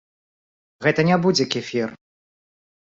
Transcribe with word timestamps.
Гэта 0.87 1.01
не 1.11 1.21
будзе 1.27 1.49
кефір. 1.53 1.97